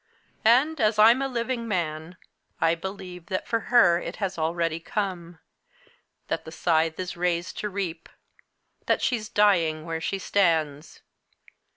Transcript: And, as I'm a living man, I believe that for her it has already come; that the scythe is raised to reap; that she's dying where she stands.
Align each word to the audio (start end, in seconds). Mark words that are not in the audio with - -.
And, 0.43 0.81
as 0.81 0.97
I'm 0.97 1.21
a 1.21 1.27
living 1.27 1.67
man, 1.67 2.17
I 2.59 2.73
believe 2.73 3.27
that 3.27 3.47
for 3.47 3.59
her 3.69 3.99
it 3.99 4.15
has 4.15 4.35
already 4.35 4.79
come; 4.79 5.37
that 6.27 6.43
the 6.43 6.51
scythe 6.51 6.99
is 6.99 7.15
raised 7.15 7.59
to 7.59 7.69
reap; 7.69 8.09
that 8.87 9.03
she's 9.03 9.29
dying 9.29 9.85
where 9.85 10.01
she 10.01 10.17
stands. 10.17 11.01